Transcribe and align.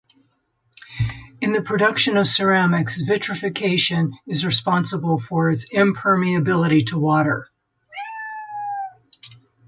In 1.41 1.51
the 1.51 1.61
production 1.61 2.17
of 2.17 2.25
ceramics, 2.25 2.97
vitrification 2.99 4.13
is 4.25 4.43
responsible 4.47 5.19
for 5.19 5.51
its 5.51 5.67
impermeability 5.71 6.85
to 6.87 6.97
water. 6.97 7.45